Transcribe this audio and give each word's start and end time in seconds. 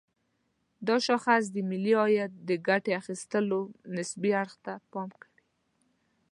دا 0.87 0.95
شاخص 1.07 1.43
د 1.49 1.57
ملي 1.69 1.93
عاید 2.01 2.31
د 2.49 2.51
ګټه 2.67 2.91
اخيستلو 3.01 3.59
نسبي 3.95 4.31
اړخ 4.41 4.53
ته 4.65 4.73
پام 4.91 5.09
کوي. 5.21 5.41